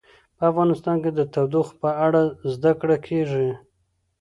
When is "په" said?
0.37-0.43, 1.81-1.89